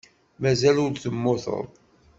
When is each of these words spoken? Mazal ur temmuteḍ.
Mazal 0.41 0.77
ur 0.85 0.93
temmuteḍ. 0.97 1.65